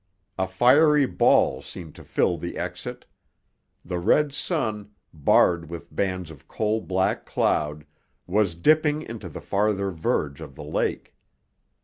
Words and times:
A 0.39 0.47
fiery 0.47 1.05
ball 1.05 1.61
seemed 1.61 1.93
to 1.93 2.03
fill 2.03 2.39
the 2.39 2.57
exit. 2.57 3.05
The 3.85 3.99
red 3.99 4.33
sun, 4.33 4.89
barred 5.13 5.69
with 5.69 5.95
bands 5.95 6.31
of 6.31 6.47
coal 6.47 6.81
black 6.81 7.23
cloud, 7.23 7.85
was 8.25 8.55
dipping 8.55 9.03
into 9.03 9.29
the 9.29 9.41
farther 9.41 9.91
verge 9.91 10.41
of 10.41 10.55
the 10.55 10.63
lake. 10.63 11.13